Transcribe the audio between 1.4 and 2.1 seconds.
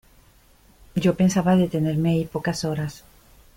detenerme